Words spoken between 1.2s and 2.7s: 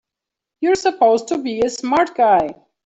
to be a smart guy!